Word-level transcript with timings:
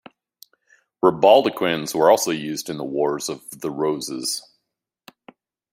Ribauldequins 1.03 1.93
were 1.93 2.09
also 2.09 2.31
used 2.31 2.71
in 2.71 2.77
the 2.77 2.83
Wars 2.83 3.29
of 3.29 3.47
the 3.61 3.69
Roses. 3.69 4.41